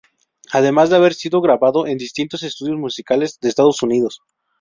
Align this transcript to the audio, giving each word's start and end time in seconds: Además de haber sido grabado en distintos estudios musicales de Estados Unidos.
Además 0.51 0.89
de 0.89 0.95
haber 0.95 1.13
sido 1.13 1.41
grabado 1.41 1.85
en 1.85 1.99
distintos 1.99 2.41
estudios 2.41 2.75
musicales 2.75 3.37
de 3.39 3.49
Estados 3.49 3.83
Unidos. 3.83 4.19